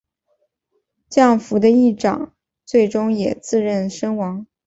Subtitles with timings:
[1.11, 2.33] 降伏的义长
[2.65, 4.47] 最终也自刃身亡。